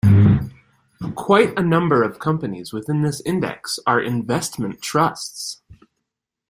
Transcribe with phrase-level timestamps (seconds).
[1.13, 5.61] Quite a number of companies within this index are investment trusts.